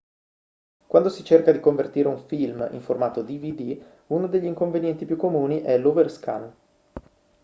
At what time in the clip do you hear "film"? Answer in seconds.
2.25-2.67